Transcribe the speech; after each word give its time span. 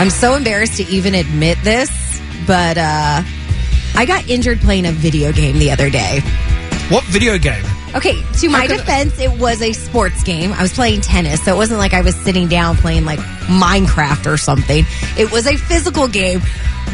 I'm 0.00 0.08
so 0.08 0.34
embarrassed 0.34 0.78
to 0.78 0.84
even 0.84 1.14
admit 1.14 1.58
this, 1.62 1.90
but 2.46 2.78
uh, 2.78 3.22
I 3.94 4.06
got 4.06 4.30
injured 4.30 4.62
playing 4.62 4.86
a 4.86 4.92
video 4.92 5.30
game 5.30 5.58
the 5.58 5.72
other 5.72 5.90
day. 5.90 6.20
What 6.88 7.04
video 7.04 7.36
game? 7.36 7.62
Okay, 7.94 8.22
to 8.40 8.48
my 8.48 8.66
defense, 8.66 9.20
it 9.20 9.30
was 9.38 9.60
a 9.60 9.74
sports 9.74 10.22
game. 10.22 10.54
I 10.54 10.62
was 10.62 10.72
playing 10.72 11.02
tennis, 11.02 11.44
so 11.44 11.52
it 11.52 11.56
wasn't 11.58 11.80
like 11.80 11.92
I 11.92 12.00
was 12.00 12.16
sitting 12.16 12.48
down 12.48 12.76
playing 12.76 13.04
like 13.04 13.18
Minecraft 13.18 14.26
or 14.26 14.38
something. 14.38 14.86
It 15.18 15.30
was 15.30 15.46
a 15.46 15.58
physical 15.58 16.08
game. 16.08 16.40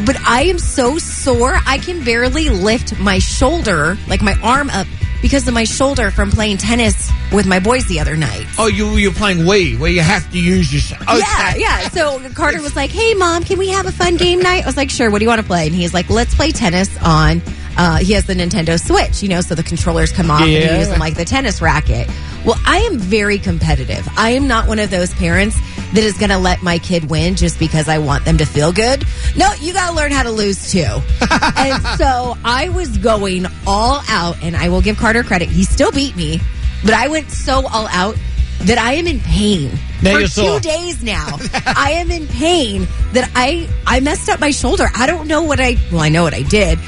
But 0.05 0.17
I 0.27 0.43
am 0.47 0.59
so 0.59 0.99
sore, 0.99 1.55
I 1.65 1.79
can 1.79 2.05
barely 2.05 2.49
lift 2.49 2.99
my 2.99 3.21
shoulder, 3.21 3.97
like 4.09 4.21
my 4.21 4.35
arm 4.43 4.69
up, 4.71 4.89
because 5.23 5.47
of 5.49 5.55
my 5.55 5.65
shoulder 5.65 6.11
from 6.11 6.31
playing 6.31 6.57
tennis 6.59 7.11
with 7.33 7.47
my 7.47 7.59
boys 7.61 7.87
the 7.87 8.01
other 8.01 8.17
night. 8.17 8.47
Oh, 8.59 8.67
you 8.69 8.91
you're 8.97 9.13
playing 9.13 9.39
Wii, 9.39 9.79
where 9.79 9.91
you 9.91 10.01
have 10.01 10.31
to 10.33 10.39
use 10.39 10.73
your. 10.73 10.99
Okay. 11.03 11.19
Yeah, 11.19 11.55
yeah. 11.57 11.89
So 11.89 12.21
Carter 12.35 12.61
was 12.63 12.77
like, 12.77 12.91
"Hey, 12.91 13.15
mom, 13.15 13.45
can 13.45 13.59
we 13.59 13.69
have 13.69 13.87
a 13.87 13.93
fun 13.93 14.17
game 14.17 14.41
night?" 14.41 14.63
I 14.63 14.67
was 14.67 14.77
like, 14.77 14.91
"Sure. 14.91 15.11
What 15.11 15.19
do 15.19 15.25
you 15.25 15.29
want 15.29 15.41
to 15.41 15.47
play?" 15.47 15.67
And 15.67 15.75
he's 15.75 15.93
like, 15.95 16.09
"Let's 16.11 16.35
play 16.35 16.51
tennis 16.53 16.97
on." 17.03 17.43
Uh, 17.79 17.99
he 17.99 18.15
has 18.15 18.25
the 18.25 18.33
Nintendo 18.35 18.81
Switch, 18.83 19.23
you 19.23 19.29
know, 19.29 19.43
so 19.43 19.55
the 19.55 19.63
controllers 19.63 20.11
come 20.11 20.31
off 20.31 20.41
and 20.41 20.51
Yeah. 20.51 20.71
you're 20.71 20.79
using 20.79 20.99
like 20.99 21.15
the 21.15 21.27
tennis 21.27 21.61
racket. 21.61 22.09
Well, 22.47 22.59
I 22.65 22.79
am 22.91 22.99
very 22.99 23.39
competitive. 23.39 24.07
I 24.17 24.31
am 24.31 24.47
not 24.47 24.69
one 24.69 24.79
of 24.79 24.89
those 24.89 25.13
parents 25.15 25.57
that 25.93 26.05
is 26.05 26.17
going 26.17 26.31
to 26.31 26.39
let 26.39 26.63
my 26.63 26.79
kid 26.79 27.11
win 27.11 27.35
just 27.35 27.59
because 27.59 27.89
I 27.89 27.99
want 27.99 28.25
them 28.25 28.39
to 28.39 28.45
feel 28.47 28.73
good. 28.73 29.05
No, 29.37 29.53
you 29.61 29.73
got 29.73 29.91
to 29.91 29.97
learn 29.97 30.13
how 30.13 30.23
to 30.23 30.31
lose 30.31 30.71
too. 30.71 30.79
and 31.57 31.83
so 31.99 32.37
I 32.45 32.71
was 32.73 32.99
going 32.99 33.47
all 33.67 34.01
out, 34.09 34.41
and 34.43 34.55
I 34.57 34.69
will 34.69 34.81
give 34.81 34.97
Carter 34.97 35.25
credit. 35.25 35.49
He 35.49 35.65
still 35.65 35.91
beat 35.91 36.15
me, 36.17 36.41
but 36.85 36.95
I 36.95 37.09
went 37.09 37.31
so 37.31 37.67
all 37.67 37.89
out 37.89 38.17
that 38.61 38.79
I 38.79 38.93
am 38.95 39.07
in 39.07 39.21
pain 39.21 39.71
Now 40.03 40.15
for 40.15 40.21
two 40.21 40.27
sore. 40.29 40.61
days 40.61 41.03
now. 41.03 41.39
I 41.67 41.93
am 41.97 42.11
in 42.11 42.27
pain 42.29 42.87
that 43.13 43.31
I 43.35 43.69
I 43.87 44.01
messed 44.01 44.29
up 44.29 44.41
my 44.41 44.51
shoulder. 44.51 44.87
I 44.95 45.07
don't 45.07 45.27
know 45.29 45.43
what 45.43 45.61
I 45.61 45.77
well, 45.93 46.01
I 46.01 46.09
know 46.09 46.23
what 46.23 46.33
I 46.35 46.43
did. 46.43 46.79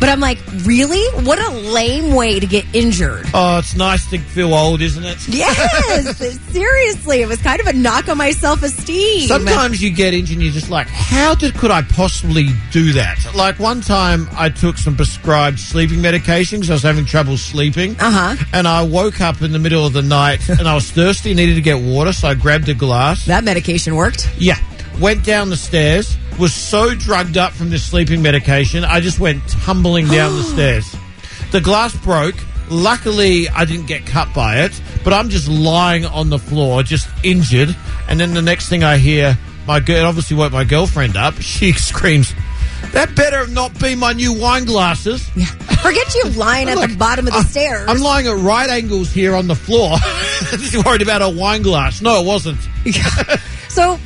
But 0.00 0.08
I'm 0.08 0.18
like, 0.20 0.38
really? 0.62 1.04
What 1.24 1.38
a 1.38 1.50
lame 1.50 2.14
way 2.14 2.40
to 2.40 2.46
get 2.46 2.64
injured. 2.74 3.26
Oh, 3.34 3.58
it's 3.58 3.76
nice 3.76 4.08
to 4.10 4.18
feel 4.18 4.54
old, 4.54 4.80
isn't 4.80 5.04
it? 5.04 5.18
Yes, 5.28 6.16
seriously, 6.50 7.20
it 7.20 7.28
was 7.28 7.40
kind 7.42 7.60
of 7.60 7.66
a 7.66 7.72
knock 7.74 8.08
on 8.08 8.16
my 8.16 8.30
self 8.32 8.62
esteem. 8.62 9.28
Sometimes 9.28 9.82
you 9.82 9.90
get 9.90 10.14
injured 10.14 10.36
and 10.36 10.42
you're 10.42 10.52
just 10.54 10.70
like, 10.70 10.86
how 10.88 11.34
did 11.34 11.54
could 11.54 11.70
I 11.70 11.82
possibly 11.82 12.48
do 12.72 12.92
that? 12.94 13.18
Like 13.36 13.58
one 13.58 13.80
time 13.82 14.26
I 14.32 14.48
took 14.48 14.78
some 14.78 14.96
prescribed 14.96 15.58
sleeping 15.58 16.00
medication 16.00 16.60
because 16.60 16.70
I 16.70 16.74
was 16.74 16.82
having 16.82 17.04
trouble 17.04 17.36
sleeping. 17.36 17.92
Uh 18.00 18.10
huh. 18.36 18.44
And 18.54 18.66
I 18.66 18.82
woke 18.84 19.20
up 19.20 19.42
in 19.42 19.52
the 19.52 19.58
middle 19.58 19.86
of 19.86 19.92
the 19.92 20.02
night 20.02 20.48
and 20.48 20.66
I 20.66 20.74
was 20.74 20.90
thirsty, 20.90 21.34
needed 21.34 21.56
to 21.56 21.60
get 21.60 21.78
water, 21.80 22.12
so 22.12 22.28
I 22.28 22.34
grabbed 22.34 22.68
a 22.70 22.74
glass. 22.74 23.26
That 23.26 23.44
medication 23.44 23.94
worked. 23.96 24.30
Yeah. 24.38 24.56
Went 24.98 25.24
down 25.24 25.48
the 25.50 25.56
stairs, 25.56 26.16
was 26.38 26.54
so 26.54 26.94
drugged 26.94 27.36
up 27.36 27.52
from 27.52 27.70
this 27.70 27.84
sleeping 27.84 28.22
medication, 28.22 28.84
I 28.84 29.00
just 29.00 29.18
went 29.20 29.46
tumbling 29.48 30.06
down 30.08 30.36
the 30.36 30.42
stairs. 30.54 30.94
The 31.52 31.60
glass 31.60 31.94
broke. 31.96 32.36
Luckily, 32.70 33.48
I 33.48 33.64
didn't 33.64 33.86
get 33.86 34.06
cut 34.06 34.32
by 34.32 34.60
it, 34.60 34.80
but 35.02 35.12
I'm 35.12 35.28
just 35.28 35.48
lying 35.48 36.04
on 36.04 36.30
the 36.30 36.38
floor, 36.38 36.84
just 36.84 37.08
injured. 37.24 37.74
And 38.08 38.20
then 38.20 38.32
the 38.32 38.42
next 38.42 38.68
thing 38.68 38.84
I 38.84 38.96
hear, 38.96 39.36
my 39.66 39.80
girl, 39.80 40.06
obviously 40.06 40.36
woke 40.36 40.52
my 40.52 40.62
girlfriend 40.64 41.16
up. 41.16 41.34
She 41.40 41.72
screams, 41.72 42.32
That 42.92 43.14
better 43.16 43.48
not 43.48 43.78
be 43.80 43.96
my 43.96 44.12
new 44.12 44.32
wine 44.32 44.66
glasses. 44.66 45.28
Yeah. 45.36 45.46
Forget 45.46 46.14
you 46.14 46.24
lying 46.36 46.68
at 46.68 46.88
the 46.88 46.94
bottom 46.96 47.26
of 47.26 47.32
the 47.32 47.40
I- 47.40 47.42
stairs. 47.42 47.86
I'm 47.88 47.98
lying 47.98 48.28
at 48.28 48.36
right 48.36 48.70
angles 48.70 49.10
here 49.10 49.34
on 49.34 49.48
the 49.48 49.56
floor. 49.56 49.96
Just 50.50 50.84
worried 50.86 51.02
about 51.02 51.22
a 51.22 51.28
wine 51.28 51.62
glass. 51.62 52.00
No, 52.00 52.22
it 52.22 52.26
wasn't. 52.26 52.58
So 53.68 53.90
let's 53.92 54.02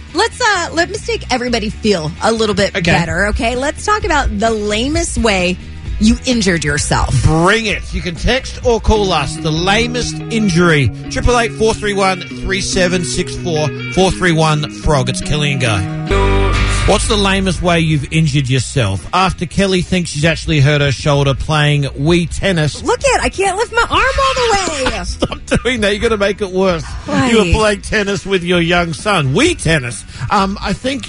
uh 0.71 0.75
let 0.75 0.91
us 0.91 1.07
make 1.09 1.33
everybody 1.33 1.71
feel 1.71 2.11
a 2.23 2.33
little 2.33 2.55
bit 2.55 2.71
Okay. 2.71 2.81
better, 2.83 3.27
okay? 3.29 3.57
Let's 3.57 3.85
talk 3.85 4.05
about 4.05 4.29
the 4.39 4.51
lamest 4.51 5.19
way 5.19 5.57
you 6.01 6.17
injured 6.27 6.65
yourself. 6.65 7.15
Bring 7.23 7.67
it. 7.67 7.95
You 7.95 8.03
can 8.03 8.17
text 8.17 8.65
or 8.67 8.81
call 8.81 9.13
us. 9.13 9.37
The 9.37 9.51
lamest 9.53 10.15
injury. 10.33 10.89
Triple 11.11 11.39
eight 11.39 11.53
four 11.53 11.73
three 11.73 11.95
one 11.95 12.21
three 12.23 12.61
seven 12.61 13.05
six 13.05 13.35
four 13.37 13.69
four 13.93 14.11
three 14.11 14.33
one 14.33 14.71
frog. 14.71 15.09
It's 15.09 15.23
Kelli 15.23 15.53
and 15.53 15.61
Guy. 15.61 16.44
What's 16.87 17.09
the 17.09 17.17
lamest 17.17 17.63
way 17.63 17.81
you've 17.81 18.13
injured 18.13 18.51
yourself? 18.51 19.09
After 19.15 19.47
Kelli 19.47 19.83
thinks 19.83 20.11
she's 20.11 20.27
actually 20.27 20.61
hurt 20.61 20.83
her 20.83 20.93
shoulder 20.93 21.33
playing 21.35 21.85
Wii 21.85 22.29
tennis. 22.29 22.83
Look 22.83 23.03
at 23.03 23.23
I 23.23 23.31
can't 23.31 23.57
lift 23.57 23.73
my 23.73 23.81
arm 23.81 23.91
all 23.91 24.35
the 24.35 24.93
way. 24.99 25.05
Stop 25.05 25.63
doing 25.63 25.81
that. 25.81 25.93
You're 25.93 26.01
going 26.01 26.11
to 26.11 26.19
make 26.19 26.43
it 26.43 26.51
worse. 26.51 26.85
You 27.09 27.39
were 27.39 27.53
playing 27.59 27.81
tennis 27.81 28.27
with 28.27 28.45
your 28.45 28.61
young 28.61 28.93
son. 28.93 29.33
Wii 29.33 29.61
tennis. 29.61 30.05
Um, 30.31 30.59
I 30.61 30.75
think 30.75 31.07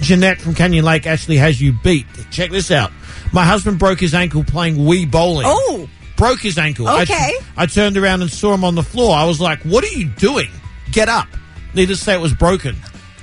Jeanette 0.00 0.40
from 0.40 0.54
Canyon 0.54 0.84
Lake 0.84 1.08
actually 1.08 1.38
has 1.38 1.60
you 1.60 1.72
beat. 1.82 2.06
Check 2.30 2.52
this 2.52 2.70
out. 2.70 2.92
My 3.32 3.44
husband 3.44 3.80
broke 3.80 3.98
his 3.98 4.14
ankle 4.14 4.44
playing 4.44 4.76
Wii 4.76 5.10
bowling. 5.10 5.46
Oh. 5.48 5.88
Broke 6.16 6.38
his 6.40 6.56
ankle. 6.56 6.86
I- 6.86 7.02
Okay. 7.02 7.32
I, 7.56 7.66
turned 7.66 7.96
around 7.96 8.22
and 8.22 8.30
saw 8.30 8.54
him 8.54 8.62
on 8.62 8.76
the 8.76 8.84
floor. 8.84 9.16
I 9.16 9.24
was 9.24 9.40
like, 9.40 9.60
what 9.64 9.82
are 9.82 9.88
you 9.98 10.04
doing? 10.06 10.50
Get 10.92 11.08
up. 11.08 11.26
Needless 11.74 11.98
to 11.98 12.04
say, 12.04 12.14
it 12.14 12.20
was 12.20 12.32
broken. 12.32 12.76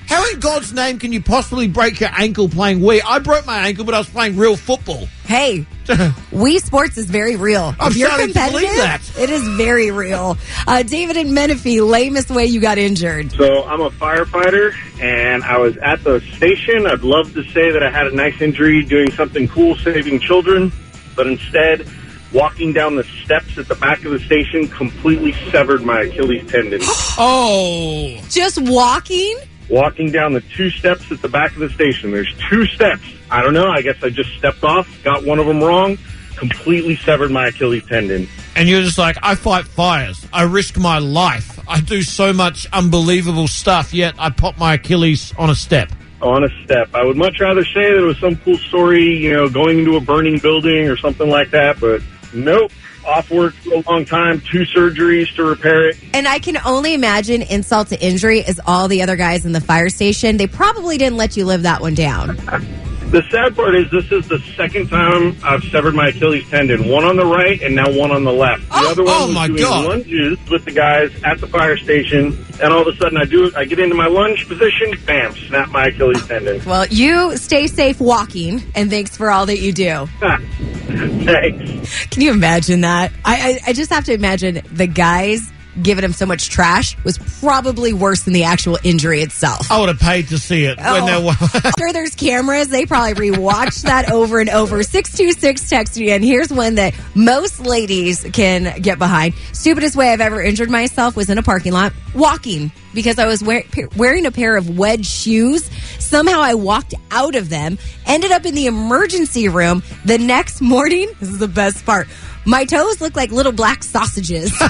How 0.07 0.25
in 0.31 0.40
God's 0.40 0.72
name 0.73 1.00
can 1.00 1.12
you 1.12 1.22
possibly 1.22 1.68
break 1.68 2.00
your 2.00 2.09
ankle 2.13 2.47
playing 2.47 2.79
Wii? 2.79 3.01
I 3.06 3.19
broke 3.19 3.45
my 3.45 3.68
ankle, 3.68 3.84
but 3.84 3.94
I 3.94 3.97
was 3.97 4.09
playing 4.09 4.38
real 4.38 4.56
football. 4.56 5.06
Hey, 5.25 5.66
Wii 5.85 6.62
Sports 6.62 6.97
is 6.97 7.07
very 7.07 7.35
real. 7.35 7.75
I'm 7.78 7.91
if 7.91 7.97
you're 7.97 8.07
starting 8.07 8.28
to 8.34 8.34
believe 8.34 8.69
competitive, 8.69 9.16
that. 9.16 9.22
it 9.22 9.29
is 9.29 9.45
very 9.57 9.91
real. 9.91 10.38
Uh, 10.66 10.84
David 10.84 11.18
and 11.18 11.34
Menifee, 11.34 11.81
lamest 11.81 12.29
way 12.29 12.45
you 12.45 12.62
got 12.62 12.78
injured. 12.78 13.34
So 13.34 13.66
I'm 13.66 13.81
a 13.81 13.90
firefighter, 13.90 14.73
and 15.01 15.44
I 15.44 15.57
was 15.57 15.75
at 15.78 16.01
the 16.06 16.22
station. 16.38 16.88
I'd 16.88 17.01
love 17.03 17.34
to 17.34 17.44
say 17.51 17.72
that 17.72 17.84
I 17.84 17.89
had 17.91 18.07
a 18.07 18.16
nice 18.16 18.41
injury 18.41 18.84
doing 18.84 19.12
something 19.12 19.50
cool, 19.50 19.75
saving 19.75 20.22
children, 20.22 20.72
but 21.18 21.28
instead, 21.28 21.85
walking 22.31 22.72
down 22.72 22.95
the 22.95 23.03
steps 23.03 23.57
at 23.57 23.68
the 23.68 23.75
back 23.75 24.06
of 24.06 24.12
the 24.12 24.19
station 24.19 24.69
completely 24.69 25.34
severed 25.51 25.84
my 25.84 26.03
Achilles 26.03 26.50
tendon. 26.50 26.79
Oh. 27.19 28.22
Just 28.29 28.62
walking? 28.62 29.35
Walking 29.69 30.11
down 30.11 30.33
the 30.33 30.41
two 30.41 30.69
steps 30.69 31.11
at 31.11 31.22
the 31.22 31.29
back 31.29 31.53
of 31.53 31.59
the 31.59 31.69
station. 31.69 32.11
There's 32.11 32.33
two 32.50 32.66
steps. 32.66 33.03
I 33.29 33.41
don't 33.41 33.53
know. 33.53 33.67
I 33.69 33.81
guess 33.81 34.01
I 34.03 34.09
just 34.09 34.31
stepped 34.38 34.63
off, 34.63 34.88
got 35.03 35.23
one 35.23 35.39
of 35.39 35.45
them 35.45 35.63
wrong, 35.63 35.97
completely 36.35 36.95
severed 36.95 37.31
my 37.31 37.47
Achilles 37.47 37.85
tendon. 37.85 38.27
And 38.56 38.67
you're 38.69 38.81
just 38.81 38.97
like, 38.97 39.17
I 39.22 39.35
fight 39.35 39.65
fires. 39.65 40.25
I 40.31 40.44
risk 40.44 40.77
my 40.77 41.00
life. 41.00 41.59
I 41.68 41.81
do 41.81 42.01
so 42.01 42.33
much 42.33 42.65
unbelievable 42.71 43.47
stuff, 43.47 43.94
yet 43.94 44.15
I 44.18 44.30
pop 44.30 44.57
my 44.57 44.75
Achilles 44.75 45.33
on 45.38 45.50
a 45.50 45.56
step. 45.56 45.92
on 46.21 46.44
a 46.44 46.50
step. 46.63 46.89
I 46.95 47.03
would 47.03 47.18
much 47.18 47.39
rather 47.39 47.63
say 47.63 47.92
that 47.92 47.97
it 47.97 48.06
was 48.06 48.18
some 48.18 48.38
cool 48.38 48.57
story, 48.57 49.18
you 49.18 49.33
know, 49.33 49.50
going 49.50 49.80
into 49.80 49.97
a 49.97 50.01
burning 50.01 50.39
building 50.39 50.88
or 50.88 50.97
something 50.97 51.30
like 51.30 51.51
that, 51.51 51.80
but 51.80 52.01
nope. 52.33 52.71
Off 53.06 53.31
work 53.31 53.53
for 53.53 53.75
a 53.75 53.83
long 53.89 54.03
time, 54.03 54.41
two 54.41 54.63
surgeries 54.63 55.33
to 55.35 55.44
repair 55.44 55.88
it. 55.88 55.97
And 56.13 56.27
I 56.27 56.39
can 56.39 56.57
only 56.65 56.94
imagine 56.94 57.41
insult 57.41 57.88
to 57.89 58.06
injury 58.06 58.39
is 58.39 58.59
all 58.65 58.89
the 58.89 59.01
other 59.01 59.15
guys 59.15 59.45
in 59.45 59.53
the 59.53 59.62
fire 59.62 59.88
station. 59.88 60.35
They 60.35 60.47
probably 60.47 60.97
didn't 60.97 61.18
let 61.18 61.38
you 61.38 61.45
live 61.45 61.62
that 61.62 61.79
one 61.79 61.94
down. 61.94 62.38
The 63.07 63.24
sad 63.31 63.56
part 63.56 63.74
is 63.74 63.89
this 63.89 64.12
is 64.12 64.27
the 64.27 64.38
second 64.57 64.89
time 64.89 65.38
I've 65.41 65.63
severed 65.63 65.95
my 65.95 66.09
Achilles 66.09 66.45
tendon. 66.50 66.89
One 66.89 67.06
on 67.06 67.15
the 67.15 67.25
right 67.25 67.62
and 67.62 67.74
now 67.74 67.89
one 67.89 68.12
on 68.12 68.25
the 68.25 68.33
left. 68.33 68.68
The 68.68 68.75
oh, 68.75 68.91
other 68.91 69.03
one 69.06 69.13
oh 69.15 69.25
was 69.27 69.33
my 69.33 69.47
doing 69.47 69.59
God. 69.62 69.85
lunges 69.85 70.38
with 70.50 70.65
the 70.65 70.71
guys 70.71 71.09
at 71.23 71.39
the 71.39 71.47
fire 71.47 71.77
station, 71.77 72.38
and 72.62 72.73
all 72.73 72.81
of 72.81 72.94
a 72.94 72.97
sudden 72.97 73.18
I 73.18 73.23
do 73.23 73.50
I 73.56 73.63
get 73.63 73.80
into 73.80 73.95
my 73.95 74.07
lunge 74.07 74.45
position, 74.50 74.91
bam, 75.06 75.33
snap 75.35 75.69
my 75.69 75.85
Achilles 75.85 76.27
tendon. 76.27 76.62
Well, 76.65 76.85
you 76.88 77.38
stay 77.38 77.68
safe 77.68 78.01
walking, 78.01 78.62
and 78.75 78.89
thanks 78.89 79.15
for 79.15 79.31
all 79.31 79.45
that 79.45 79.59
you 79.59 79.71
do. 79.71 80.09
Ha. 80.88 81.07
Thanks. 81.25 82.06
Can 82.07 82.22
you 82.22 82.31
imagine 82.31 82.81
that? 82.81 83.12
I, 83.25 83.60
I, 83.66 83.69
I 83.69 83.74
just 83.74 83.92
have 83.92 84.06
to 84.06 84.13
imagine 84.13 84.62
the 84.72 84.88
guys 84.88 85.51
giving 85.84 86.04
him 86.04 86.12
so 86.12 86.25
much 86.25 86.50
trash 86.50 86.98
was 87.04 87.19
probably 87.39 87.94
worse 87.94 88.24
than 88.24 88.34
the 88.34 88.45
actual 88.45 88.80
injury 88.84 89.22
itself. 89.22 89.72
I 89.72 89.80
would 89.80 89.89
have 89.89 90.00
paid 90.00 90.28
to 90.30 90.39
see 90.39 90.63
it 90.66 90.75
when 90.78 90.88
Oh. 90.88 91.06
there 91.06 91.22
was. 91.22 91.38
Sure, 91.78 91.94
there's 91.94 92.16
cameras. 92.16 92.69
They 92.69 92.88
probably 92.88 93.30
rewatched 93.30 93.84
that 93.84 94.12
over 94.12 94.39
and 94.39 94.50
over. 94.50 94.81
626 94.81 95.69
text 95.69 95.95
me, 96.00 96.10
and 96.10 96.24
here's 96.24 96.50
one 96.51 96.75
that 96.75 96.95
most 97.13 97.60
ladies 97.60 98.25
can 98.33 98.81
get 98.81 98.98
behind. 98.98 99.36
Stupidest 99.54 99.95
way 99.95 100.12
I've 100.12 100.22
ever 100.22 100.42
injured 100.42 100.72
myself 100.72 101.16
was 101.16 101.30
in 101.30 101.38
a 101.38 101.44
parking 101.44 101.74
lot 101.74 101.94
walking 102.16 102.72
because 102.97 103.19
I 103.19 103.27
was 103.27 103.44
wear- 103.44 103.63
wearing 103.95 104.25
a 104.25 104.31
pair 104.31 104.57
of 104.57 104.75
wedge 104.75 105.05
shoes. 105.05 105.69
Somehow 105.99 106.41
I 106.41 106.55
walked 106.55 106.95
out 107.11 107.35
of 107.35 107.47
them, 107.47 107.77
ended 108.07 108.31
up 108.31 108.44
in 108.47 108.55
the 108.55 108.65
emergency 108.65 109.47
room. 109.49 109.83
The 110.05 110.17
next 110.17 110.61
morning, 110.61 111.07
this 111.19 111.29
is 111.29 111.38
the 111.38 111.47
best 111.47 111.85
part. 111.85 112.07
My 112.44 112.65
toes 112.65 112.99
look 112.99 113.15
like 113.15 113.29
little 113.29 113.51
black 113.51 113.83
sausages. 113.83 114.51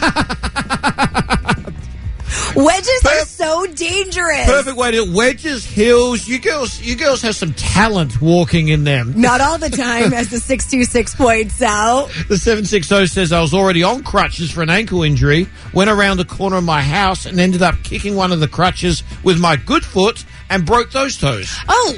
Wedges 2.56 3.06
are 3.06 3.26
so 3.26 3.66
dangerous. 3.68 4.46
Perfect 4.46 4.78
way 4.78 4.92
to 4.92 5.14
wedges, 5.14 5.66
heels. 5.66 6.28
You 6.28 6.40
girls, 6.40 6.82
you 6.82 6.96
girls 6.96 7.22
have 7.22 7.36
some 7.36 7.54
talent 7.54 8.22
walking 8.22 8.68
in 8.70 8.84
them. 8.84 9.14
Not 9.20 9.42
all 9.42 9.58
the 9.58 9.70
time, 9.86 10.14
as 10.14 10.30
the 10.30 10.40
626 10.40 11.16
points 11.16 11.62
out. 11.62 12.08
The 12.28 12.38
760 12.38 13.08
says 13.08 13.32
I 13.32 13.42
was 13.42 13.54
already 13.54 13.84
on 13.84 14.04
crutches 14.04 14.52
for 14.52 14.62
an 14.62 14.70
ankle 14.70 15.04
injury, 15.04 15.48
went 15.74 15.90
around 15.90 16.18
the 16.18 16.26
corner 16.26 16.58
of 16.58 16.64
my 16.64 16.82
house 16.82 17.26
and 17.26 17.40
ended 17.40 17.62
up 17.62 17.76
kicking 17.84 18.16
one 18.16 18.32
of 18.32 18.40
the 18.40 18.48
crutches 18.48 19.04
with 19.24 19.40
my 19.40 19.56
good 19.56 19.86
foot 19.86 20.26
and 20.50 20.66
broke 20.66 20.92
those 20.92 21.18
toes. 21.18 21.56
Oh. 21.68 21.96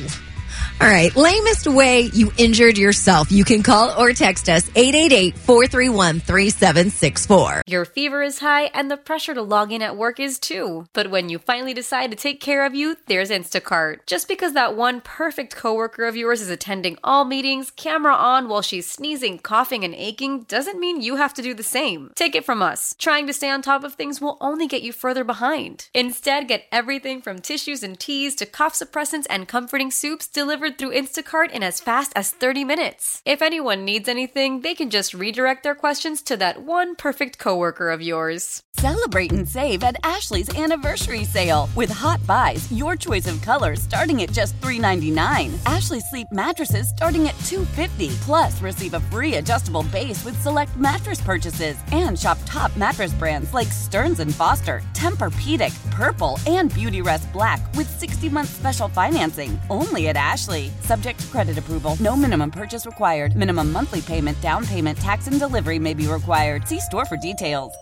All 0.81 0.87
right. 0.87 1.13
Lamest 1.13 1.67
way 1.67 2.03
you 2.13 2.31
injured 2.37 2.77
yourself. 2.77 3.33
You 3.33 3.43
can 3.43 3.63
call 3.63 3.93
or 3.99 4.13
text 4.13 4.47
us 4.47 4.63
888-431-3764. 4.69 7.63
Your 7.67 7.83
fever 7.83 8.23
is 8.23 8.39
high 8.39 8.69
and 8.73 8.89
the 8.89 8.95
pressure 8.95 9.33
to 9.33 9.41
log 9.41 9.73
in 9.73 9.81
at 9.81 9.97
work 9.97 10.21
is 10.21 10.39
too. 10.39 10.87
But 10.93 11.11
when 11.11 11.27
you 11.27 11.37
finally 11.37 11.73
decide 11.73 12.11
to 12.11 12.15
take 12.15 12.39
care 12.39 12.65
of 12.65 12.75
you, 12.75 12.95
there's 13.07 13.29
Instacart. 13.29 14.05
Just 14.05 14.29
because 14.29 14.53
that 14.53 14.77
one 14.77 15.01
perfect 15.01 15.53
coworker 15.53 16.05
of 16.05 16.15
yours 16.15 16.39
is 16.39 16.49
attending 16.49 16.97
all 17.03 17.25
meetings, 17.25 17.71
camera 17.71 18.13
on 18.13 18.47
while 18.47 18.61
she's 18.61 18.89
sneezing, 18.89 19.39
coughing, 19.39 19.83
and 19.83 19.93
aching 19.95 20.43
doesn't 20.43 20.79
mean 20.79 21.01
you 21.01 21.17
have 21.17 21.33
to 21.33 21.41
do 21.41 21.53
the 21.53 21.61
same. 21.61 22.13
Take 22.15 22.35
it 22.35 22.45
from 22.45 22.61
us. 22.61 22.95
Trying 22.97 23.27
to 23.27 23.33
stay 23.33 23.49
on 23.49 23.61
top 23.61 23.83
of 23.83 23.95
things 23.95 24.21
will 24.21 24.37
only 24.39 24.65
get 24.65 24.81
you 24.81 24.93
further 24.93 25.25
behind. 25.25 25.89
Instead, 25.93 26.47
get 26.47 26.67
everything 26.71 27.21
from 27.21 27.39
tissues 27.39 27.83
and 27.83 27.99
teas 27.99 28.33
to 28.35 28.45
cough 28.45 28.75
suppressants 28.75 29.27
and 29.29 29.45
comforting 29.45 29.91
soups 29.91 30.25
delivered 30.25 30.68
through 30.77 30.93
Instacart 30.93 31.51
in 31.51 31.63
as 31.63 31.79
fast 31.79 32.11
as 32.15 32.31
30 32.31 32.63
minutes. 32.63 33.21
If 33.25 33.41
anyone 33.41 33.85
needs 33.85 34.09
anything, 34.09 34.61
they 34.61 34.75
can 34.75 34.89
just 34.89 35.13
redirect 35.13 35.63
their 35.63 35.75
questions 35.75 36.21
to 36.23 36.37
that 36.37 36.61
one 36.61 36.95
perfect 36.95 37.39
coworker 37.39 37.89
of 37.89 38.01
yours. 38.01 38.61
Celebrate 38.75 39.31
and 39.31 39.47
save 39.47 39.83
at 39.83 39.97
Ashley's 40.03 40.49
anniversary 40.57 41.25
sale 41.25 41.69
with 41.75 41.89
hot 41.89 42.25
buys, 42.27 42.71
your 42.71 42.95
choice 42.95 43.27
of 43.27 43.41
colors 43.41 43.81
starting 43.81 44.21
at 44.21 44.31
just 44.31 44.59
$3.99. 44.61 45.51
Ashley 45.65 45.99
Sleep 45.99 46.27
mattresses 46.31 46.89
starting 46.89 47.27
at 47.27 47.35
$2.50. 47.49 48.15
Plus, 48.21 48.61
receive 48.61 48.93
a 48.93 48.99
free 49.11 49.35
adjustable 49.35 49.83
base 49.91 50.23
with 50.23 50.39
select 50.41 50.75
mattress 50.77 51.21
purchases 51.21 51.77
and 51.91 52.17
shop 52.19 52.37
top 52.45 52.75
mattress 52.77 53.13
brands 53.13 53.53
like 53.53 53.67
Stearns 53.67 54.19
and 54.19 54.33
Foster, 54.33 54.81
Tempur-Pedic, 54.93 55.73
Purple, 55.91 56.39
and 56.45 56.71
Beautyrest 56.71 57.31
Black 57.33 57.59
with 57.75 57.99
60-month 57.99 58.49
special 58.49 58.87
financing 58.87 59.59
only 59.69 60.07
at 60.09 60.15
Ashley. 60.15 60.58
Subject 60.81 61.19
to 61.19 61.27
credit 61.27 61.57
approval. 61.57 61.97
No 61.99 62.15
minimum 62.15 62.51
purchase 62.51 62.85
required. 62.85 63.35
Minimum 63.35 63.71
monthly 63.71 64.01
payment, 64.01 64.39
down 64.41 64.65
payment, 64.65 64.97
tax, 64.97 65.27
and 65.27 65.39
delivery 65.39 65.79
may 65.79 65.93
be 65.93 66.07
required. 66.07 66.67
See 66.67 66.79
store 66.79 67.05
for 67.05 67.17
details. 67.17 67.73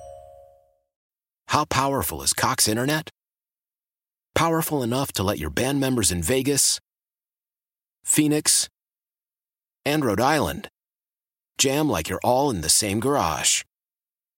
How 1.49 1.65
powerful 1.65 2.21
is 2.21 2.33
Cox 2.33 2.67
Internet? 2.67 3.09
Powerful 4.35 4.83
enough 4.83 5.11
to 5.13 5.23
let 5.23 5.39
your 5.39 5.49
band 5.49 5.79
members 5.79 6.11
in 6.11 6.21
Vegas, 6.21 6.79
Phoenix, 8.03 8.69
and 9.85 10.05
Rhode 10.05 10.21
Island 10.21 10.69
jam 11.57 11.89
like 11.89 12.09
you're 12.09 12.19
all 12.23 12.49
in 12.51 12.61
the 12.61 12.69
same 12.69 12.99
garage. 12.99 13.63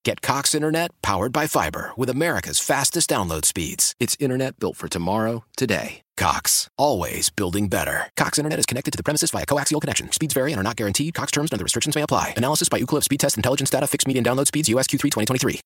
Get 0.09 0.23
Cox 0.23 0.55
Internet 0.55 0.89
powered 1.03 1.31
by 1.31 1.45
fiber 1.45 1.91
with 1.95 2.09
America's 2.09 2.57
fastest 2.57 3.11
download 3.11 3.45
speeds. 3.45 3.93
It's 3.99 4.17
internet 4.19 4.57
built 4.57 4.75
for 4.75 4.87
tomorrow, 4.87 5.43
today. 5.55 6.01
Cox, 6.17 6.67
always 6.79 7.29
building 7.29 7.67
better. 7.67 8.07
Cox 8.17 8.39
Internet 8.39 8.57
is 8.57 8.65
connected 8.65 8.89
to 8.89 8.97
the 8.97 9.03
premises 9.03 9.29
via 9.29 9.45
coaxial 9.45 9.79
connection. 9.79 10.11
Speeds 10.11 10.33
vary 10.33 10.51
and 10.51 10.59
are 10.59 10.63
not 10.63 10.77
guaranteed. 10.77 11.13
Cox 11.13 11.31
terms 11.31 11.51
and 11.51 11.59
other 11.59 11.63
restrictions 11.63 11.95
may 11.95 12.01
apply. 12.01 12.33
Analysis 12.37 12.69
by 12.69 12.79
Ookla 12.79 13.03
Speed 13.03 13.19
Test 13.19 13.37
Intelligence 13.37 13.69
Data. 13.69 13.85
Fixed 13.85 14.07
median 14.07 14.25
download 14.25 14.47
speeds. 14.47 14.67
US 14.69 14.87
Q3 14.87 15.11
2023. 15.11 15.61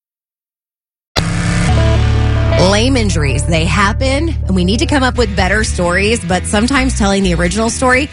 Lame 2.69 2.97
injuries. 2.97 3.45
They 3.45 3.63
happen, 3.63 4.27
and 4.27 4.55
we 4.57 4.65
need 4.65 4.79
to 4.79 4.87
come 4.87 5.03
up 5.03 5.17
with 5.17 5.33
better 5.37 5.63
stories, 5.63 6.19
but 6.25 6.43
sometimes 6.43 6.97
telling 6.97 7.23
the 7.23 7.33
original 7.33 7.69
story 7.69 8.09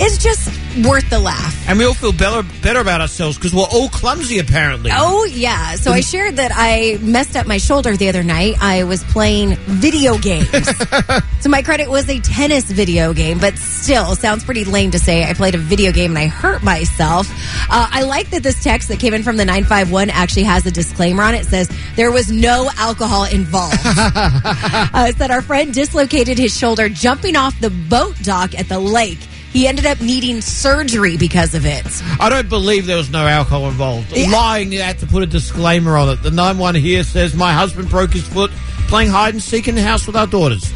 is 0.00 0.18
just 0.18 0.48
worth 0.86 1.08
the 1.10 1.18
laugh. 1.18 1.68
And 1.68 1.78
we 1.78 1.84
all 1.84 1.94
feel 1.94 2.12
better, 2.12 2.46
better 2.62 2.80
about 2.80 3.00
ourselves 3.00 3.36
because 3.36 3.54
we're 3.54 3.64
all 3.70 3.88
clumsy, 3.88 4.38
apparently. 4.38 4.90
Oh, 4.94 5.24
yeah. 5.24 5.74
So 5.74 5.92
I 5.92 6.00
shared 6.00 6.36
that 6.36 6.52
I 6.54 6.98
messed 7.00 7.36
up 7.36 7.46
my 7.46 7.58
shoulder 7.58 7.96
the 7.96 8.08
other 8.08 8.22
night. 8.22 8.56
I 8.60 8.84
was 8.84 9.02
playing 9.04 9.56
video 9.56 10.16
games. 10.18 10.48
so 11.40 11.48
my 11.48 11.62
credit 11.62 11.90
was 11.90 12.08
a 12.08 12.18
tennis 12.20 12.70
video 12.70 13.12
game, 13.12 13.38
but 13.38 13.56
still 13.56 14.14
sounds 14.14 14.44
pretty 14.44 14.64
lame 14.64 14.90
to 14.92 14.98
say 14.98 15.24
I 15.24 15.34
played 15.34 15.54
a 15.54 15.58
video 15.58 15.92
game 15.92 16.12
and 16.12 16.18
I 16.18 16.26
hurt 16.26 16.62
myself. 16.62 17.28
Uh, 17.70 17.88
I 17.90 18.02
like 18.02 18.30
that 18.30 18.42
this 18.42 18.62
text 18.62 18.88
that 18.88 19.00
came 19.00 19.14
in 19.14 19.22
from 19.22 19.36
the 19.36 19.44
951 19.44 20.10
actually 20.10 20.44
has 20.44 20.66
a 20.66 20.70
disclaimer 20.70 21.22
on 21.22 21.34
it. 21.34 21.42
It 21.42 21.46
says 21.46 21.70
there 21.96 22.10
was 22.10 22.30
no 22.30 22.70
alcohol 22.76 23.24
involved. 23.24 23.78
uh, 23.84 25.06
it 25.08 25.16
said 25.16 25.30
our 25.30 25.42
friend 25.42 25.72
dislocated 25.72 26.38
his 26.38 26.56
shoulder 26.56 26.88
jumping 26.88 27.36
off 27.36 27.58
the 27.60 27.70
boat 27.70 28.16
dock 28.22 28.58
at 28.58 28.68
the 28.68 28.78
lake. 28.78 29.18
He 29.52 29.66
ended 29.66 29.84
up 29.86 30.00
needing 30.00 30.40
surgery 30.40 31.16
because 31.16 31.54
of 31.54 31.66
it. 31.66 31.84
I 32.20 32.28
don't 32.28 32.48
believe 32.48 32.86
there 32.86 32.96
was 32.96 33.10
no 33.10 33.26
alcohol 33.26 33.68
involved. 33.68 34.16
Yeah. 34.16 34.30
Lying, 34.30 34.72
you 34.72 34.80
had 34.80 34.98
to 35.00 35.06
put 35.06 35.22
a 35.24 35.26
disclaimer 35.26 35.96
on 35.96 36.08
it. 36.08 36.22
The 36.22 36.30
9 36.30 36.56
1 36.58 36.74
here 36.76 37.02
says, 37.02 37.34
My 37.34 37.52
husband 37.52 37.88
broke 37.90 38.12
his 38.12 38.26
foot 38.26 38.50
playing 38.86 39.10
hide 39.10 39.34
and 39.34 39.42
seek 39.42 39.68
in 39.68 39.74
the 39.74 39.82
house 39.82 40.06
with 40.06 40.16
our 40.16 40.26
daughters. 40.26 40.64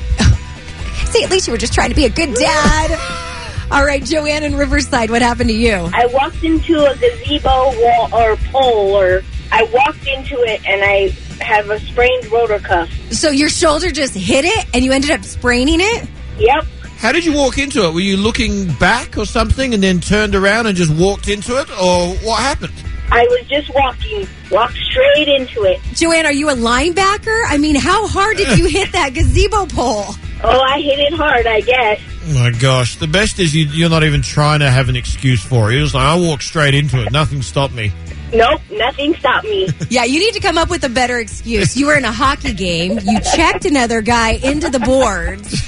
See, 1.07 1.23
at 1.23 1.31
least 1.31 1.47
you 1.47 1.53
were 1.53 1.59
just 1.59 1.73
trying 1.73 1.91
to 1.91 1.97
be 1.97 2.05
a 2.05 2.11
good 2.11 2.35
dad. 2.35 3.31
All 3.71 3.85
right, 3.85 4.05
Joanne 4.05 4.43
in 4.43 4.57
Riverside, 4.57 5.11
what 5.11 5.23
happened 5.23 5.51
to 5.51 5.57
you? 5.57 5.73
I 5.73 6.07
walked 6.07 6.45
into 6.45 6.85
a 6.85 6.97
gazebo 6.97 7.49
wall 7.49 8.09
or 8.13 8.37
pole, 8.53 8.95
or 8.95 9.23
I 9.51 9.65
walked 9.65 10.07
into 10.07 10.37
it 10.43 10.65
and 10.67 10.83
I 10.85 11.09
have 11.43 11.71
a 11.71 11.81
sprained 11.81 12.31
rotor 12.31 12.59
cuff. 12.59 12.91
So 13.11 13.31
your 13.31 13.49
shoulder 13.49 13.91
just 13.91 14.15
hit 14.15 14.45
it 14.45 14.67
and 14.75 14.85
you 14.85 14.93
ended 14.93 15.11
up 15.11 15.25
spraining 15.25 15.81
it? 15.81 16.09
Yep. 16.39 16.67
How 17.05 17.13
did 17.13 17.27
you 17.27 17.35
walk 17.35 17.59
into 17.59 17.85
it? 17.85 17.93
Were 17.93 18.01
you 18.01 18.17
looking 18.17 18.73
back 18.77 19.19
or 19.19 19.27
something 19.27 19.75
and 19.75 19.83
then 19.83 20.01
turned 20.01 20.35
around 20.35 20.65
and 20.65 20.75
just 20.75 20.91
walked 20.91 21.29
into 21.29 21.61
it? 21.61 21.69
Or 21.73 22.15
what 22.27 22.41
happened? 22.41 22.73
I 23.13 23.25
was 23.25 23.47
just 23.47 23.69
walking, 23.75 24.27
walked 24.51 24.79
straight 24.79 25.29
into 25.29 25.65
it. 25.65 25.83
Joanne, 25.93 26.25
are 26.25 26.33
you 26.33 26.49
a 26.49 26.55
linebacker? 26.55 27.43
I 27.47 27.59
mean, 27.59 27.75
how 27.75 28.07
hard 28.07 28.39
did 28.39 28.57
you 28.57 28.69
hit 28.69 28.93
that 28.93 29.13
gazebo 29.13 29.67
pole? 29.67 30.15
Oh, 30.43 30.61
I 30.61 30.81
hit 30.81 30.99
it 30.99 31.13
hard, 31.13 31.47
I 31.47 31.61
guess. 31.61 32.01
Oh 32.27 32.39
my 32.39 32.59
gosh. 32.59 32.97
The 32.97 33.07
best 33.07 33.39
is 33.39 33.55
you, 33.55 33.67
you're 33.67 33.91
not 33.91 34.03
even 34.03 34.23
trying 34.23 34.61
to 34.61 34.71
have 34.71 34.89
an 34.89 34.97
excuse 34.97 35.45
for 35.45 35.71
it. 35.71 35.75
You're 35.75 35.83
just 35.83 35.95
like, 35.95 36.05
I 36.05 36.15
walked 36.15 36.45
straight 36.45 36.75
into 36.75 37.03
it. 37.03 37.13
Nothing 37.13 37.43
stopped 37.43 37.75
me. 37.75 37.93
Nope, 38.33 38.63
nothing 38.73 39.15
stopped 39.17 39.45
me. 39.45 39.69
Yeah, 39.91 40.05
you 40.05 40.19
need 40.19 40.33
to 40.35 40.41
come 40.41 40.59
up 40.59 40.71
with 40.71 40.83
a 40.85 40.89
better 40.89 41.19
excuse. 41.19 41.77
You 41.77 41.87
were 41.87 41.97
in 41.97 42.05
a 42.05 42.11
hockey 42.11 42.55
game, 42.55 42.99
you 42.99 43.21
checked 43.21 43.67
another 43.67 44.01
guy 44.01 44.33
into 44.33 44.71
the 44.71 44.81
boards. 44.81 45.63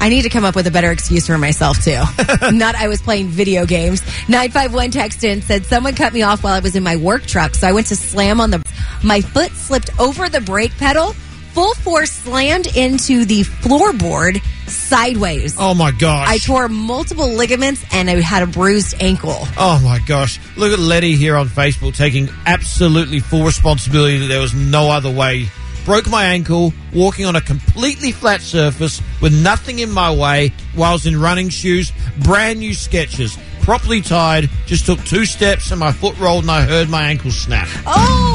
I 0.00 0.08
need 0.08 0.22
to 0.22 0.28
come 0.28 0.44
up 0.44 0.56
with 0.56 0.66
a 0.66 0.70
better 0.70 0.90
excuse 0.90 1.26
for 1.26 1.36
myself, 1.36 1.84
too. 1.84 2.02
Not 2.52 2.74
I 2.74 2.88
was 2.88 3.02
playing 3.02 3.28
video 3.28 3.66
games. 3.66 4.00
951 4.28 4.90
text 4.90 5.24
in 5.24 5.42
said, 5.42 5.66
Someone 5.66 5.94
cut 5.94 6.12
me 6.12 6.22
off 6.22 6.42
while 6.42 6.54
I 6.54 6.60
was 6.60 6.76
in 6.76 6.82
my 6.82 6.96
work 6.96 7.26
truck, 7.26 7.54
so 7.54 7.66
I 7.66 7.72
went 7.72 7.88
to 7.88 7.96
slam 7.96 8.40
on 8.40 8.50
the. 8.50 8.64
My 9.02 9.20
foot 9.20 9.52
slipped 9.52 9.90
over 10.00 10.28
the 10.28 10.40
brake 10.40 10.72
pedal, 10.78 11.12
full 11.52 11.74
force 11.74 12.10
slammed 12.10 12.74
into 12.76 13.24
the 13.24 13.42
floorboard 13.42 14.42
sideways. 14.70 15.56
Oh 15.58 15.74
my 15.74 15.90
gosh. 15.90 16.28
I 16.28 16.38
tore 16.38 16.68
multiple 16.68 17.28
ligaments 17.28 17.84
and 17.92 18.08
I 18.08 18.20
had 18.20 18.42
a 18.42 18.46
bruised 18.46 19.02
ankle. 19.02 19.36
Oh 19.58 19.80
my 19.84 19.98
gosh. 20.06 20.40
Look 20.56 20.72
at 20.72 20.78
Letty 20.78 21.16
here 21.16 21.36
on 21.36 21.48
Facebook 21.48 21.94
taking 21.94 22.28
absolutely 22.46 23.20
full 23.20 23.44
responsibility 23.44 24.18
that 24.18 24.26
there 24.26 24.40
was 24.40 24.54
no 24.54 24.90
other 24.90 25.10
way. 25.10 25.48
Broke 25.84 26.08
my 26.08 26.24
ankle 26.24 26.72
walking 26.94 27.26
on 27.26 27.36
a 27.36 27.40
completely 27.40 28.12
flat 28.12 28.42
surface 28.42 29.00
with 29.20 29.32
nothing 29.42 29.78
in 29.78 29.90
my 29.90 30.10
way 30.12 30.52
while 30.74 30.90
I 30.90 30.92
was 30.92 31.06
in 31.06 31.20
running 31.20 31.48
shoes, 31.48 31.92
brand 32.18 32.58
new 32.60 32.72
Skechers, 32.72 33.38
properly 33.62 34.00
tied, 34.00 34.48
just 34.66 34.86
took 34.86 35.02
two 35.04 35.24
steps 35.24 35.70
and 35.70 35.80
my 35.80 35.92
foot 35.92 36.18
rolled 36.18 36.44
and 36.44 36.50
I 36.50 36.62
heard 36.62 36.88
my 36.88 37.02
ankle 37.04 37.30
snap. 37.30 37.68
Oh, 37.86 38.26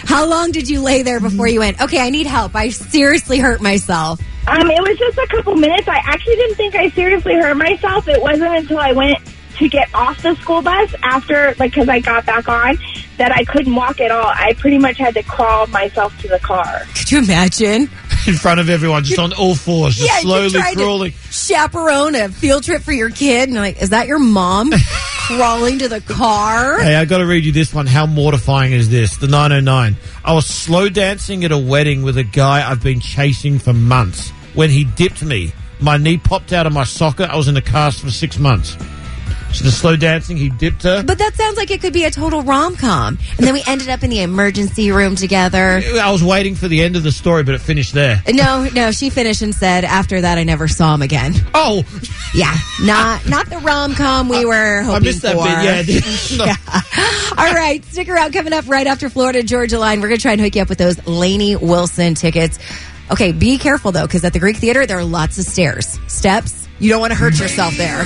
How 0.05 0.27
long 0.27 0.51
did 0.51 0.69
you 0.69 0.81
lay 0.81 1.01
there 1.01 1.19
before 1.19 1.47
you 1.47 1.61
went, 1.61 1.81
okay, 1.81 1.99
I 1.99 2.11
need 2.11 2.27
help. 2.27 2.55
I 2.55 2.69
seriously 2.69 3.39
hurt 3.39 3.59
myself. 3.59 4.21
Um, 4.47 4.69
it 4.69 4.81
was 4.81 4.97
just 4.99 5.17
a 5.17 5.27
couple 5.27 5.55
minutes. 5.55 5.87
I 5.87 5.99
actually 6.05 6.35
didn't 6.35 6.55
think 6.55 6.75
I 6.75 6.89
seriously 6.89 7.33
hurt 7.35 7.57
myself. 7.57 8.07
It 8.07 8.21
wasn't 8.21 8.55
until 8.55 8.77
I 8.77 8.93
went 8.93 9.17
to 9.57 9.67
get 9.67 9.93
off 9.95 10.21
the 10.21 10.35
school 10.35 10.61
bus 10.61 10.93
after, 11.03 11.55
like, 11.57 11.71
because 11.71 11.89
I 11.89 11.99
got 11.99 12.25
back 12.25 12.47
on, 12.47 12.77
that 13.17 13.31
I 13.31 13.43
couldn't 13.43 13.73
walk 13.73 13.99
at 13.99 14.11
all. 14.11 14.27
I 14.27 14.53
pretty 14.53 14.77
much 14.77 14.97
had 14.97 15.15
to 15.15 15.23
crawl 15.23 15.67
myself 15.67 16.17
to 16.21 16.27
the 16.27 16.39
car. 16.39 16.83
Could 16.95 17.11
you 17.11 17.17
imagine? 17.17 17.89
In 18.27 18.33
front 18.35 18.59
of 18.59 18.69
everyone, 18.69 19.03
just 19.05 19.19
on 19.19 19.31
all 19.33 19.55
fours, 19.55 19.95
just 19.95 20.07
Yeah, 20.09 20.19
slowly 20.19 20.61
crawling. 20.75 21.13
chaperone 21.31 22.13
a 22.15 22.27
field 22.29 22.63
trip 22.63 22.81
for 22.81 22.91
your 22.91 23.09
kid, 23.09 23.47
and 23.47 23.57
like, 23.57 23.81
is 23.81 23.89
that 23.91 24.07
your 24.07 24.19
mom 24.19 24.71
crawling 25.27 25.79
to 25.79 25.87
the 25.87 26.01
car? 26.01 26.77
Hey, 26.79 26.95
I 26.95 27.05
got 27.05 27.19
to 27.19 27.25
read 27.25 27.45
you 27.45 27.53
this 27.53 27.73
one. 27.73 27.87
How 27.87 28.05
mortifying 28.05 28.73
is 28.73 28.89
this? 28.89 29.15
The 29.17 29.27
909. 29.27 29.95
I 30.25 30.33
was 30.33 30.45
slow 30.45 30.89
dancing 30.89 31.45
at 31.45 31.51
a 31.53 31.57
wedding 31.57 32.03
with 32.03 32.17
a 32.17 32.23
guy 32.23 32.69
I've 32.69 32.83
been 32.83 32.99
chasing 32.99 33.59
for 33.59 33.71
months. 33.73 34.29
When 34.55 34.69
he 34.69 34.83
dipped 34.83 35.23
me, 35.23 35.53
my 35.79 35.95
knee 35.97 36.17
popped 36.17 36.51
out 36.51 36.67
of 36.67 36.73
my 36.73 36.83
socket. 36.83 37.29
I 37.29 37.37
was 37.37 37.47
in 37.47 37.55
a 37.55 37.61
cast 37.61 38.01
for 38.01 38.11
six 38.11 38.37
months. 38.37 38.75
So 39.53 39.63
the 39.63 39.71
slow 39.71 39.95
dancing, 39.95 40.37
he 40.37 40.49
dipped 40.49 40.83
her. 40.83 41.03
But 41.03 41.17
that 41.17 41.33
sounds 41.35 41.57
like 41.57 41.71
it 41.71 41.81
could 41.81 41.93
be 41.93 42.03
a 42.03 42.11
total 42.11 42.41
rom 42.43 42.75
com. 42.75 43.17
And 43.37 43.47
then 43.47 43.53
we 43.53 43.63
ended 43.65 43.89
up 43.89 44.03
in 44.03 44.09
the 44.09 44.21
emergency 44.21 44.91
room 44.91 45.15
together. 45.15 45.81
I 45.99 46.11
was 46.11 46.23
waiting 46.23 46.53
for 46.53 46.67
the 46.67 46.81
end 46.83 46.95
of 46.95 47.03
the 47.03 47.11
story, 47.11 47.43
but 47.43 47.55
it 47.55 47.61
finished 47.61 47.93
there. 47.93 48.21
No, 48.31 48.67
no, 48.73 48.91
she 48.91 49.09
finished 49.09 49.41
and 49.41 49.55
said, 49.55 49.83
after 49.83 50.21
that, 50.21 50.37
I 50.37 50.43
never 50.43 50.67
saw 50.67 50.93
him 50.93 51.01
again. 51.01 51.33
Oh, 51.53 51.83
Yeah, 52.35 52.53
not 52.81 53.27
not 53.27 53.49
the 53.49 53.57
rom 53.59 53.95
com 53.95 54.29
we 54.29 54.45
were 54.45 54.81
hoping 54.83 54.95
I 54.95 54.99
missed 54.99 55.21
that 55.23 55.35
for. 55.35 55.43
bit. 55.87 56.47
Yeah. 56.47 56.55
All 57.37 57.53
right, 57.53 57.83
stick 57.85 58.09
around. 58.09 58.33
Coming 58.33 58.53
up 58.53 58.67
right 58.67 58.85
after 58.85 59.09
Florida 59.09 59.41
Georgia 59.43 59.79
line, 59.79 60.01
we're 60.01 60.09
going 60.09 60.17
to 60.19 60.21
try 60.21 60.33
and 60.33 60.41
hook 60.41 60.55
you 60.55 60.61
up 60.61 60.69
with 60.69 60.77
those 60.77 61.05
Lainey 61.07 61.55
Wilson 61.55 62.13
tickets. 62.15 62.59
Okay, 63.09 63.31
be 63.31 63.57
careful 63.57 63.91
though, 63.91 64.05
because 64.05 64.23
at 64.23 64.33
the 64.33 64.39
Greek 64.39 64.57
Theater 64.57 64.85
there 64.85 64.99
are 64.99 65.03
lots 65.05 65.39
of 65.39 65.45
stairs, 65.45 65.99
steps. 66.07 66.67
You 66.79 66.89
don't 66.89 66.99
want 67.01 67.11
to 67.11 67.17
hurt 67.17 67.39
yourself 67.39 67.75
there. 67.77 68.05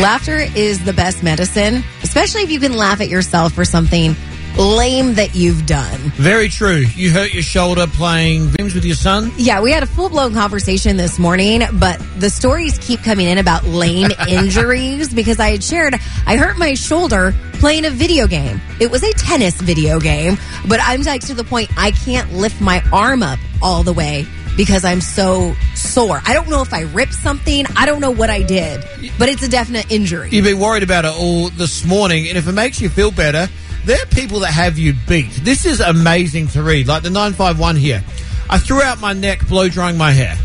Laughter 0.00 0.36
is 0.54 0.84
the 0.84 0.92
best 0.92 1.22
medicine, 1.22 1.82
especially 2.02 2.42
if 2.42 2.50
you 2.50 2.60
can 2.60 2.74
laugh 2.74 3.00
at 3.00 3.08
yourself 3.08 3.54
for 3.54 3.64
something 3.64 4.14
lame 4.58 5.14
that 5.14 5.34
you've 5.34 5.64
done. 5.64 5.98
Very 6.16 6.50
true. 6.50 6.84
You 6.94 7.10
hurt 7.10 7.32
your 7.32 7.42
shoulder 7.42 7.86
playing 7.86 8.50
games 8.52 8.74
with 8.74 8.84
your 8.84 8.94
son? 8.94 9.32
Yeah, 9.38 9.62
we 9.62 9.72
had 9.72 9.82
a 9.82 9.86
full 9.86 10.10
blown 10.10 10.34
conversation 10.34 10.98
this 10.98 11.18
morning, 11.18 11.62
but 11.74 11.98
the 12.18 12.28
stories 12.28 12.78
keep 12.78 13.02
coming 13.02 13.26
in 13.26 13.38
about 13.38 13.64
lame 13.64 14.10
injuries 14.28 15.12
because 15.12 15.40
I 15.40 15.52
had 15.52 15.64
shared 15.64 15.94
I 16.26 16.36
hurt 16.36 16.58
my 16.58 16.74
shoulder 16.74 17.34
playing 17.54 17.86
a 17.86 17.90
video 17.90 18.26
game. 18.26 18.60
It 18.78 18.90
was 18.90 19.02
a 19.02 19.12
tennis 19.14 19.58
video 19.60 19.98
game, 19.98 20.36
but 20.68 20.78
I'm 20.82 21.02
like 21.02 21.22
to 21.22 21.34
the 21.34 21.44
point 21.44 21.70
I 21.76 21.90
can't 21.90 22.34
lift 22.34 22.60
my 22.60 22.82
arm 22.92 23.22
up 23.22 23.38
all 23.62 23.82
the 23.82 23.94
way 23.94 24.26
because 24.56 24.84
I'm 24.84 25.00
so 25.00 25.54
sore. 25.74 26.20
I 26.24 26.32
don't 26.32 26.48
know 26.48 26.62
if 26.62 26.72
I 26.72 26.82
ripped 26.82 27.14
something. 27.14 27.66
I 27.76 27.86
don't 27.86 28.00
know 28.00 28.10
what 28.10 28.30
I 28.30 28.42
did, 28.42 28.84
but 29.18 29.28
it's 29.28 29.42
a 29.42 29.48
definite 29.48 29.90
injury. 29.90 30.30
You've 30.30 30.44
been 30.44 30.58
worried 30.58 30.82
about 30.82 31.04
it 31.04 31.12
all 31.12 31.50
this 31.50 31.84
morning, 31.84 32.28
and 32.28 32.38
if 32.38 32.48
it 32.48 32.52
makes 32.52 32.80
you 32.80 32.88
feel 32.88 33.10
better, 33.10 33.48
there 33.84 34.02
are 34.02 34.06
people 34.06 34.40
that 34.40 34.52
have 34.52 34.78
you 34.78 34.94
beat. 35.06 35.30
This 35.42 35.64
is 35.64 35.80
amazing 35.80 36.48
to 36.48 36.62
read. 36.62 36.88
Like 36.88 37.02
the 37.02 37.10
951 37.10 37.76
here. 37.76 38.02
I 38.48 38.58
threw 38.58 38.82
out 38.82 39.00
my 39.00 39.12
neck 39.12 39.46
blow 39.48 39.68
drying 39.68 39.96
my 39.96 40.12
hair. 40.12 40.36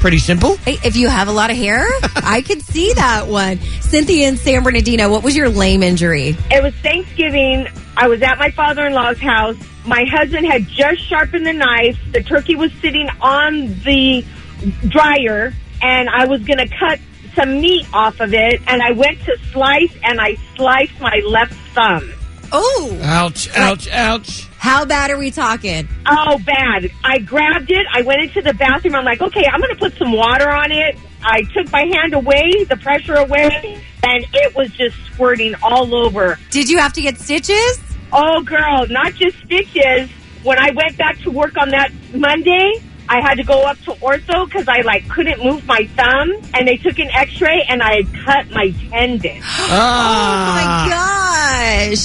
Pretty 0.00 0.18
simple. 0.18 0.56
Hey, 0.58 0.78
if 0.84 0.96
you 0.96 1.08
have 1.08 1.28
a 1.28 1.32
lot 1.32 1.50
of 1.50 1.56
hair, 1.56 1.84
I 2.16 2.42
could 2.46 2.62
see 2.62 2.92
that 2.94 3.26
one. 3.26 3.58
Cynthia 3.80 4.28
and 4.28 4.38
San 4.38 4.62
Bernardino, 4.62 5.10
what 5.10 5.22
was 5.22 5.36
your 5.36 5.48
lame 5.48 5.82
injury? 5.82 6.36
It 6.50 6.62
was 6.62 6.74
Thanksgiving. 6.76 7.68
I 7.96 8.08
was 8.08 8.22
at 8.22 8.38
my 8.38 8.50
father 8.50 8.86
in 8.86 8.94
law's 8.94 9.18
house. 9.18 9.56
My 9.86 10.04
husband 10.10 10.46
had 10.46 10.66
just 10.68 11.00
sharpened 11.08 11.46
the 11.46 11.52
knife. 11.52 11.98
The 12.12 12.22
turkey 12.22 12.54
was 12.56 12.72
sitting 12.80 13.08
on 13.20 13.68
the 13.84 14.24
dryer, 14.88 15.54
and 15.82 16.08
I 16.10 16.26
was 16.26 16.42
going 16.42 16.58
to 16.58 16.68
cut 16.68 16.98
some 17.34 17.60
meat 17.60 17.86
off 17.94 18.20
of 18.20 18.34
it. 18.34 18.60
And 18.66 18.82
I 18.82 18.92
went 18.92 19.20
to 19.24 19.36
slice, 19.52 19.92
and 20.04 20.20
I 20.20 20.36
sliced 20.56 21.00
my 21.00 21.20
left 21.26 21.54
thumb. 21.74 22.12
Oh, 22.52 22.98
Ouch, 23.02 23.48
ouch, 23.56 23.88
ouch. 23.90 24.48
how 24.58 24.84
bad 24.84 25.10
are 25.12 25.16
we 25.18 25.30
talking? 25.30 25.88
Oh, 26.04 26.36
bad. 26.38 26.90
I 27.04 27.18
grabbed 27.20 27.70
it. 27.70 27.86
I 27.92 28.02
went 28.02 28.22
into 28.22 28.42
the 28.42 28.52
bathroom. 28.54 28.96
I'm 28.96 29.04
like, 29.04 29.22
okay, 29.22 29.44
I'm 29.50 29.60
going 29.60 29.72
to 29.72 29.78
put 29.78 29.96
some 29.96 30.12
water 30.12 30.50
on 30.50 30.72
it. 30.72 30.98
I 31.22 31.42
took 31.54 31.70
my 31.70 31.82
hand 31.94 32.12
away, 32.14 32.64
the 32.64 32.76
pressure 32.76 33.14
away, 33.14 33.80
and 34.02 34.26
it 34.34 34.54
was 34.56 34.70
just 34.72 34.96
squirting 35.12 35.54
all 35.62 35.94
over. 35.94 36.38
Did 36.50 36.68
you 36.68 36.78
have 36.78 36.92
to 36.94 37.02
get 37.02 37.18
stitches? 37.18 37.78
Oh, 38.12 38.42
girl, 38.42 38.86
not 38.88 39.14
just 39.14 39.36
stitches. 39.44 40.10
When 40.42 40.58
I 40.58 40.70
went 40.74 40.96
back 40.96 41.18
to 41.20 41.30
work 41.30 41.56
on 41.58 41.68
that 41.70 41.92
Monday, 42.14 42.80
I 43.08 43.20
had 43.20 43.34
to 43.34 43.44
go 43.44 43.62
up 43.62 43.78
to 43.82 43.92
ortho 43.92 44.46
because 44.46 44.66
I 44.68 44.80
like 44.80 45.08
couldn't 45.08 45.44
move 45.44 45.66
my 45.66 45.86
thumb, 45.96 46.32
and 46.54 46.66
they 46.66 46.76
took 46.76 46.98
an 46.98 47.08
X-ray, 47.12 47.66
and 47.68 47.82
I 47.82 47.96
had 48.02 48.14
cut 48.24 48.50
my 48.50 48.72
tendon. 48.90 49.40
Ah. 49.44 50.46
Oh 50.50 50.54
my 50.60 51.90
gosh. 51.90 51.98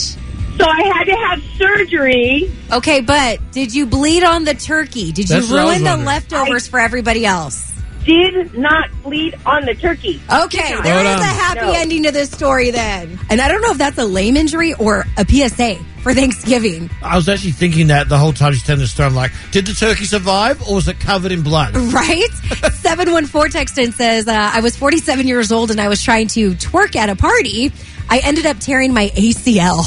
so 0.58 0.66
I 0.68 0.94
had 0.94 1.04
to 1.06 1.16
have 1.28 1.44
surgery. 1.58 2.52
Okay, 2.72 3.02
but 3.02 3.40
did 3.52 3.74
you 3.74 3.86
bleed 3.86 4.24
on 4.24 4.44
the 4.44 4.54
turkey? 4.54 5.12
Did 5.12 5.30
you 5.30 5.36
That's 5.36 5.50
what 5.52 5.60
I 5.60 5.64
was 5.66 5.72
ruin 5.74 5.84
the 5.84 5.90
wondering. 5.92 6.06
leftovers 6.08 6.68
for 6.68 6.80
everybody 6.80 7.26
else? 7.26 7.72
Did 8.06 8.58
not 8.58 8.90
bleed 9.04 9.36
on 9.46 9.66
the 9.66 9.74
turkey. 9.76 10.22
Okay, 10.32 10.76
there 10.84 10.94
Hold 11.04 11.08
is 11.08 11.16
on. 11.16 11.22
a 11.22 11.26
happy 11.26 11.60
No. 11.62 11.74
ending 11.74 12.04
to 12.04 12.12
this 12.12 12.30
story 12.30 12.70
then. 12.72 13.20
And 13.30 13.42
I 13.42 13.48
don't 13.48 13.62
know 13.62 13.72
if 13.72 13.78
that's 13.78 13.98
a 13.98 14.06
lame 14.06 14.38
injury 14.38 14.74
or 14.76 15.06
a 15.18 15.26
PSA 15.28 15.78
for 16.06 16.14
Thanksgiving, 16.14 16.92
I 17.02 17.16
was 17.16 17.28
actually 17.28 17.54
thinking 17.54 17.88
that 17.88 18.08
the 18.10 18.20
whole 18.20 18.32
time 18.32 18.54
she's 18.54 18.62
telling 18.62 18.82
the 18.82 18.86
story. 18.88 19.08
I'm 19.08 19.16
like, 19.16 19.32
did 19.52 19.66
the 19.66 19.74
turkey 19.74 20.06
survive 20.06 20.62
or 20.70 20.76
was 20.76 20.88
it 20.88 21.00
covered 21.00 21.32
in 21.32 21.42
blood? 21.42 21.76
right? 21.94 22.30
714 22.74 23.50
text 23.52 23.80
in 23.80 23.92
says, 23.92 24.28
uh, 24.28 24.52
I 24.54 24.60
was 24.60 24.76
47 24.76 25.26
years 25.26 25.52
old 25.52 25.72
and 25.72 25.82
I 25.82 25.88
was 25.88 26.04
trying 26.04 26.28
to 26.28 26.52
twerk 26.52 26.96
at 26.96 27.10
a 27.10 27.16
party. 27.16 27.72
I 28.08 28.20
ended 28.20 28.46
up 28.46 28.60
tearing 28.60 28.94
my 28.94 29.10
ACL. 29.16 29.84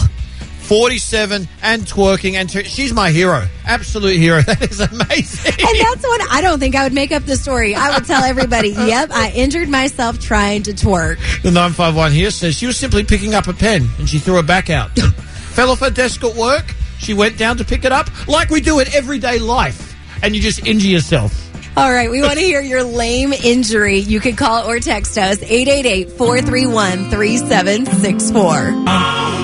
47 0.68 1.48
and 1.62 1.82
twerking, 1.82 2.34
and 2.34 2.50
twer- 2.50 2.64
she's 2.64 2.92
my 2.92 3.10
hero. 3.10 3.46
Absolute 3.64 4.16
hero. 4.16 4.42
That 4.48 4.62
is 4.70 4.80
amazing. 4.80 5.52
And 5.52 5.80
that's 5.80 6.06
when 6.06 6.20
I 6.30 6.40
don't 6.42 6.58
think 6.58 6.74
I 6.74 6.84
would 6.84 6.92
make 6.92 7.10
up 7.10 7.24
the 7.24 7.36
story. 7.36 7.74
I 7.74 7.94
would 7.94 8.06
tell 8.06 8.22
everybody, 8.22 8.68
yep, 8.70 9.10
I 9.10 9.30
injured 9.34 9.68
myself 9.68 10.18
trying 10.18 10.62
to 10.64 10.72
twerk. 10.72 11.16
The 11.42 11.50
951 11.50 12.12
here 12.12 12.30
says 12.30 12.54
she 12.54 12.66
was 12.66 12.76
simply 12.76 13.02
picking 13.04 13.34
up 13.34 13.46
a 13.46 13.52
pen 13.52 13.88
and 13.98 14.08
she 14.08 14.18
threw 14.18 14.38
it 14.38 14.46
back 14.46 14.68
out. 14.70 14.90
Fell 14.98 15.70
off 15.70 15.80
her 15.80 15.90
desk 15.90 16.22
at 16.24 16.34
work. 16.36 16.74
She 16.98 17.14
went 17.14 17.38
down 17.38 17.56
to 17.58 17.64
pick 17.64 17.84
it 17.84 17.92
up 17.92 18.28
like 18.28 18.50
we 18.50 18.60
do 18.60 18.78
in 18.80 18.88
everyday 18.94 19.38
life. 19.38 19.96
And 20.22 20.34
you 20.36 20.42
just 20.42 20.66
injure 20.66 20.88
yourself. 20.88 21.44
All 21.76 21.92
right, 21.92 22.10
we 22.10 22.20
want 22.22 22.34
to 22.34 22.40
hear 22.40 22.60
your 22.60 22.82
lame 22.82 23.32
injury. 23.32 23.98
You 23.98 24.20
can 24.20 24.36
call 24.36 24.68
or 24.68 24.80
text 24.80 25.16
us 25.16 25.42
888 25.42 26.10
431 26.10 27.10
3764. 27.10 28.44
Ah. 28.86 29.37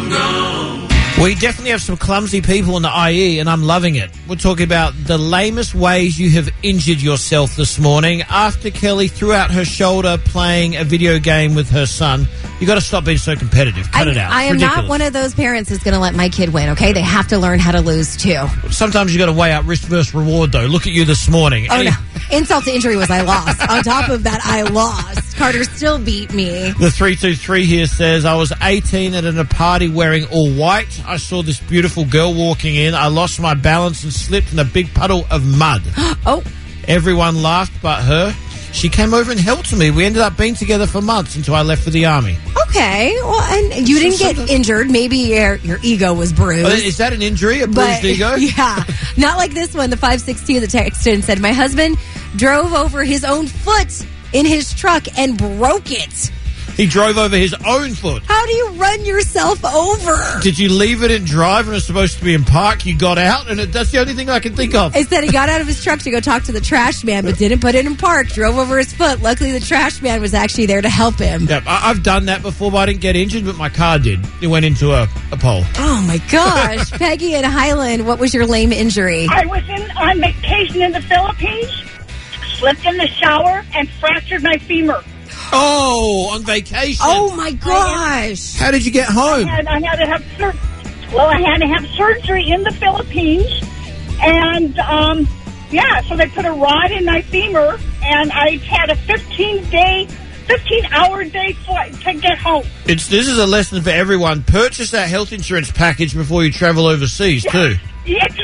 We 1.24 1.34
definitely 1.34 1.70
have 1.70 1.80
some 1.80 1.96
clumsy 1.96 2.42
people 2.42 2.76
in 2.76 2.82
the 2.82 3.08
IE, 3.10 3.38
and 3.38 3.48
I'm 3.48 3.62
loving 3.62 3.94
it. 3.94 4.10
We're 4.28 4.36
talking 4.36 4.64
about 4.64 4.92
the 5.06 5.16
lamest 5.16 5.74
ways 5.74 6.18
you 6.20 6.28
have 6.32 6.50
injured 6.62 7.00
yourself 7.00 7.56
this 7.56 7.78
morning 7.78 8.20
after 8.28 8.68
Kelli 8.68 9.10
threw 9.10 9.32
out 9.32 9.50
her 9.50 9.64
shoulder 9.64 10.18
playing 10.22 10.76
a 10.76 10.84
video 10.84 11.18
game 11.18 11.54
with 11.54 11.70
her 11.70 11.86
son. 11.86 12.28
You 12.60 12.66
got 12.66 12.74
to 12.74 12.82
stop 12.82 13.06
being 13.06 13.16
so 13.16 13.36
competitive. 13.36 13.90
Cut 13.90 14.06
I, 14.06 14.10
it 14.10 14.16
out. 14.18 14.32
I 14.32 14.42
am 14.44 14.58
not 14.58 14.86
one 14.86 15.00
of 15.00 15.14
those 15.14 15.34
parents 15.34 15.70
that's 15.70 15.82
going 15.82 15.94
to 15.94 15.98
let 16.00 16.14
my 16.14 16.28
kid 16.28 16.52
win, 16.52 16.68
okay? 16.70 16.92
They 16.92 17.00
have 17.00 17.28
to 17.28 17.38
learn 17.38 17.58
how 17.58 17.72
to 17.72 17.80
lose 17.80 18.18
too. 18.18 18.44
Sometimes 18.68 19.14
you 19.14 19.18
got 19.18 19.26
to 19.26 19.32
weigh 19.32 19.52
out 19.52 19.64
risk 19.64 19.84
versus 19.84 20.14
reward, 20.14 20.52
though. 20.52 20.66
Look 20.66 20.86
at 20.86 20.92
you 20.92 21.06
this 21.06 21.30
morning. 21.30 21.68
Oh, 21.70 21.76
Any- 21.76 21.88
no. 21.88 21.96
Insult 22.32 22.64
to 22.64 22.70
injury 22.70 22.96
was 22.96 23.10
I 23.10 23.22
lost. 23.22 23.66
On 23.70 23.82
top 23.82 24.10
of 24.10 24.24
that, 24.24 24.40
I 24.44 24.60
lost. 24.64 25.23
Carter 25.36 25.64
still 25.64 25.98
beat 25.98 26.32
me. 26.32 26.70
The 26.78 26.90
323 26.90 27.64
here 27.66 27.86
says, 27.86 28.24
I 28.24 28.34
was 28.36 28.52
18 28.62 29.14
and 29.14 29.26
at 29.26 29.36
a 29.36 29.44
party 29.44 29.88
wearing 29.88 30.26
all 30.26 30.50
white. 30.52 31.02
I 31.06 31.16
saw 31.16 31.42
this 31.42 31.60
beautiful 31.60 32.04
girl 32.04 32.32
walking 32.34 32.76
in. 32.76 32.94
I 32.94 33.08
lost 33.08 33.40
my 33.40 33.54
balance 33.54 34.04
and 34.04 34.12
slipped 34.12 34.52
in 34.52 34.58
a 34.58 34.64
big 34.64 34.92
puddle 34.94 35.26
of 35.30 35.44
mud. 35.44 35.82
Oh, 36.26 36.42
Everyone 36.88 37.42
laughed 37.42 37.82
but 37.82 38.02
her. 38.02 38.34
She 38.72 38.88
came 38.88 39.12
over 39.14 39.30
and 39.30 39.38
helped 39.38 39.74
me. 39.76 39.90
We 39.90 40.04
ended 40.04 40.22
up 40.22 40.36
being 40.38 40.54
together 40.54 40.86
for 40.86 41.00
months 41.02 41.36
until 41.36 41.54
I 41.54 41.62
left 41.62 41.82
for 41.84 41.90
the 41.90 42.06
army. 42.06 42.36
okay. 42.68 43.14
Well, 43.22 43.40
and 43.42 43.86
you 43.88 43.98
didn't 43.98 44.18
get 44.18 44.50
injured. 44.50 44.90
Maybe 44.90 45.18
your, 45.18 45.56
your 45.56 45.78
ego 45.82 46.12
was 46.14 46.32
bruised. 46.32 46.66
Uh, 46.66 46.70
Is 46.70 46.96
that 46.98 47.12
an 47.12 47.20
injury? 47.22 47.60
A 47.60 47.66
bruised 47.66 47.76
but 48.02 48.04
ego? 48.04 48.34
yeah, 48.36 48.82
not 49.16 49.36
like 49.36 49.52
this 49.52 49.74
one. 49.74 49.90
The 49.90 49.96
five 49.96 50.20
sixteen 50.20 50.60
that 50.62 50.70
texted 50.70 51.12
and 51.14 51.22
said, 51.24 51.40
"My 51.40 51.52
husband 51.52 51.98
drove 52.36 52.72
over 52.72 53.04
his 53.04 53.24
own 53.24 53.46
foot 53.46 54.04
in 54.34 54.44
his 54.44 54.74
truck 54.74 55.06
and 55.16 55.38
broke 55.38 55.90
it. 55.90 56.30
He 56.76 56.86
drove 56.86 57.18
over 57.18 57.36
his 57.36 57.54
own 57.64 57.94
foot. 57.94 58.24
How 58.24 58.44
do 58.46 58.52
you 58.52 58.70
run 58.70 59.04
yourself 59.04 59.64
over?" 59.64 60.40
Did 60.42 60.58
you 60.58 60.68
leave 60.68 61.04
it 61.04 61.12
in 61.12 61.24
drive 61.24 61.68
and 61.68 61.76
it's 61.76 61.86
supposed 61.86 62.18
to 62.18 62.24
be 62.24 62.34
in 62.34 62.44
park? 62.44 62.84
You 62.84 62.98
got 62.98 63.16
out, 63.16 63.48
and 63.48 63.60
it, 63.60 63.72
that's 63.72 63.92
the 63.92 64.00
only 64.00 64.14
thing 64.14 64.28
I 64.28 64.40
can 64.40 64.56
think 64.56 64.74
of. 64.74 64.96
Instead, 64.96 65.22
he 65.22 65.30
got 65.30 65.48
out 65.48 65.60
of 65.60 65.68
his 65.68 65.82
truck 65.84 66.00
to 66.00 66.10
go 66.10 66.18
talk 66.18 66.42
to 66.44 66.52
the 66.52 66.60
trash 66.60 67.04
man, 67.04 67.24
but 67.24 67.38
didn't 67.38 67.60
put 67.60 67.76
it 67.76 67.86
in 67.86 67.96
park. 67.96 68.26
Drove 68.26 68.58
over 68.58 68.76
his 68.76 68.92
foot. 68.92 69.22
Luckily, 69.22 69.52
the 69.52 69.60
trash 69.60 70.02
man 70.02 70.20
was 70.20 70.34
actually 70.34 70.66
there 70.66 70.82
to 70.82 70.88
help 70.88 71.16
him. 71.16 71.44
Yep, 71.46 71.62
I, 71.64 71.90
I've 71.90 72.02
done 72.02 72.26
that 72.26 72.42
before, 72.42 72.72
but 72.72 72.78
I 72.78 72.86
didn't 72.86 73.02
get 73.02 73.14
injured, 73.14 73.44
but 73.44 73.56
my 73.56 73.68
car 73.68 74.00
did. 74.00 74.18
It 74.42 74.48
went 74.48 74.64
into 74.64 74.90
a, 74.92 75.06
a 75.30 75.36
pole. 75.36 75.62
Oh 75.78 76.04
my 76.08 76.18
gosh, 76.32 76.90
Peggy 76.98 77.36
and 77.36 77.46
Highland, 77.46 78.04
what 78.04 78.18
was 78.18 78.34
your 78.34 78.46
lame 78.46 78.72
injury? 78.72 79.28
I 79.30 79.46
was 79.46 79.62
in 79.68 79.90
on 79.96 80.20
vacation 80.20 80.82
in 80.82 80.90
the 80.90 81.02
Philippines, 81.02 81.83
slipped 82.64 82.86
in 82.86 82.96
the 82.96 83.06
shower, 83.06 83.62
and 83.74 83.88
fractured 84.00 84.42
my 84.42 84.56
femur. 84.56 85.02
Oh, 85.52 86.30
on 86.32 86.42
vacation. 86.42 87.02
Oh 87.02 87.34
my 87.36 87.52
gosh! 87.52 88.54
How 88.54 88.70
did 88.70 88.86
you 88.86 88.90
get 88.90 89.10
I 89.10 89.12
home? 89.12 89.46
had, 89.46 89.66
I 89.66 89.80
had 89.80 89.96
to 89.96 90.06
have 90.06 90.24
sur- 90.38 91.14
well, 91.14 91.26
I 91.28 91.40
had 91.42 91.58
to 91.58 91.66
have 91.66 91.86
surgery 91.90 92.48
in 92.48 92.62
the 92.62 92.72
Philippines, 92.72 93.46
and 94.22 94.78
um, 94.78 95.28
yeah, 95.70 96.00
so 96.02 96.16
they 96.16 96.26
put 96.28 96.46
a 96.46 96.52
rod 96.52 96.90
in 96.90 97.04
my 97.04 97.20
femur, 97.20 97.78
and 98.02 98.32
I 98.32 98.56
had 98.56 98.88
a 98.88 98.96
15 98.96 99.68
day, 99.68 100.06
15 100.46 100.84
hour 100.86 101.24
day 101.24 101.52
flight 101.66 101.92
to 102.00 102.14
get 102.14 102.38
home. 102.38 102.64
It's 102.86 103.08
this 103.08 103.28
is 103.28 103.38
a 103.38 103.46
lesson 103.46 103.82
for 103.82 103.90
everyone. 103.90 104.42
Purchase 104.42 104.90
that 104.92 105.10
health 105.10 105.32
insurance 105.34 105.70
package 105.70 106.14
before 106.14 106.44
you 106.44 106.50
travel 106.50 106.86
overseas 106.86 107.44
too. 107.44 107.74
Ex- 108.06 108.34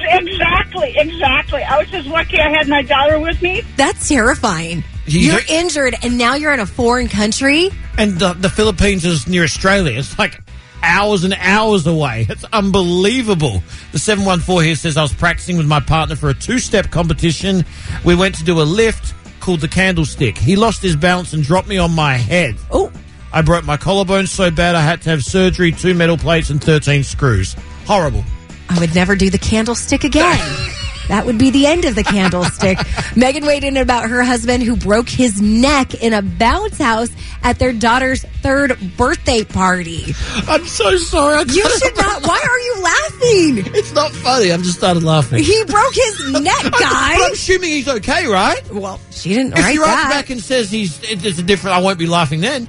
exactly, 0.83 1.11
exactly. 1.11 1.63
I 1.63 1.79
was 1.79 1.89
just 1.91 2.07
lucky 2.09 2.39
I 2.39 2.51
had 2.51 2.69
my 2.69 2.83
daughter 2.83 3.19
with 3.19 3.41
me. 3.43 3.63
That's 3.77 4.09
terrifying. 4.09 4.85
You 5.07 5.21
You're 5.21 5.41
don't- 5.41 5.51
injured, 5.51 5.95
and 6.03 6.19
now 6.19 6.35
you're 6.35 6.53
in 6.53 6.61
a 6.61 6.67
foreign 6.67 7.09
country. 7.09 7.71
And 7.99 8.19
the, 8.19 8.33
the 8.35 8.49
Philippines 8.51 9.05
is 9.05 9.27
near 9.27 9.43
Australia. 9.45 9.99
It's 9.99 10.19
like 10.19 10.41
hours 10.83 11.25
and 11.25 11.35
hours 11.39 11.87
away. 11.87 12.27
It's 12.29 12.45
unbelievable. 12.53 13.63
The 13.93 13.99
714 13.99 14.67
here 14.67 14.75
says 14.77 14.97
I 14.97 15.03
was 15.03 15.13
practicing 15.13 15.57
with 15.57 15.67
my 15.67 15.81
partner 15.81 16.17
for 16.17 16.31
a 16.31 16.35
two 16.35 16.59
step 16.59 16.91
competition. 16.91 17.65
We 18.05 18.15
went 18.15 18.35
to 18.37 18.45
do 18.45 18.61
a 18.61 18.63
lift 18.65 19.15
called 19.41 19.61
the 19.61 19.69
candlestick. 19.69 20.37
He 20.39 20.57
lost 20.57 20.83
his 20.83 20.97
balance 20.97 21.33
and 21.33 21.43
dropped 21.43 21.69
me 21.69 21.79
on 21.79 21.95
my 21.95 22.15
head. 22.15 22.57
Oh, 22.71 22.93
I 23.33 23.43
broke 23.43 23.65
my 23.65 23.77
collarbone 23.77 24.27
so 24.27 24.51
bad 24.51 24.75
I 24.75 24.81
had 24.83 25.03
to 25.03 25.11
have 25.11 25.23
surgery, 25.25 25.71
two 25.73 25.95
metal 25.95 26.17
plates, 26.19 26.51
and 26.51 26.63
13 26.63 27.05
screws. 27.05 27.55
Horrible. 27.87 28.25
I 28.71 28.79
would 28.81 28.95
never 28.95 29.17
do 29.17 29.31
the 29.31 29.39
candlestick 29.39 30.05
again. 30.05 30.39
That 31.09 31.27
would 31.27 31.39
be 31.39 31.51
the 31.51 31.67
end 31.67 31.87
of 31.87 31.97
the 31.97 32.05
candlestick. 32.05 32.79
Megan 33.17 33.45
weighed 33.45 33.65
in 33.65 33.77
about 33.77 34.09
her 34.09 34.23
husband 34.23 34.63
who 34.63 34.77
broke 34.77 35.09
his 35.09 35.43
neck 35.43 35.93
in 35.95 36.13
a 36.13 36.23
bounce 36.23 36.79
house 36.79 37.11
at 37.43 37.59
their 37.59 37.73
daughter's 37.73 38.23
third 38.43 38.79
birthday 38.97 39.43
party. 39.43 40.15
I'm 40.47 40.65
so 40.67 40.97
sorry. 40.99 41.35
I 41.35 41.41
You 41.41 41.69
should 41.79 41.97
not. 41.97 42.25
Why 42.25 42.39
are 42.49 42.59
you 42.61 42.83
laughing? 42.83 43.75
It's 43.75 43.93
not 43.93 44.13
funny. 44.13 44.53
I've 44.53 44.63
just 44.63 44.79
started 44.79 45.03
laughing. 45.03 45.43
He 45.43 45.65
broke 45.65 45.95
his 45.95 46.31
neck, 46.43 46.63
But 46.63 46.81
I'm 46.85 47.33
assuming 47.33 47.71
he's 47.71 47.89
okay, 47.89 48.29
right? 48.29 48.61
Well, 48.73 49.01
she 49.11 49.31
didn't 49.31 49.55
If 49.59 49.65
write 49.65 49.73
he 49.73 49.79
writes 49.79 49.91
that. 50.03 50.11
back 50.11 50.31
and 50.31 50.41
says 50.41 50.71
he's 50.71 51.01
it's 51.03 51.41
a 51.41 51.43
different, 51.43 51.77
I 51.77 51.81
won't 51.81 51.99
be 51.99 52.07
laughing 52.07 52.41
then. 52.41 52.69